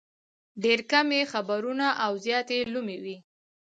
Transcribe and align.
ډېر 0.63 0.79
کم 0.91 1.07
یې 1.17 1.23
خبرونه 1.33 1.87
او 2.05 2.11
زیات 2.25 2.47
یې 2.55 2.61
لومې 2.73 2.97
وي. 3.03 3.17